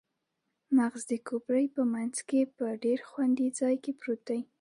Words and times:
مغز 0.77 1.03
د 1.11 1.13
کوپړۍ 1.27 1.65
په 1.75 1.81
مینځ 1.93 2.15
کې 2.29 2.41
په 2.57 2.65
ډیر 2.83 2.99
خوندي 3.09 3.47
ځای 3.59 3.75
کې 3.83 3.91
پروت 3.99 4.21
دی 4.27 4.39